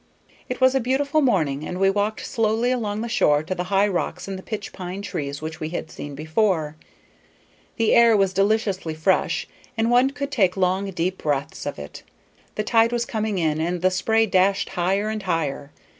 [0.49, 3.87] It was a beautiful morning, and we walked slowly along the shore to the high
[3.87, 6.75] rocks and the pitch pine trees which we had seen before;
[7.77, 12.01] the air was deliciously fresh, and one could take long deep breaths of it.
[12.55, 15.69] The tide was coming in, and the spray dashed higher and higher.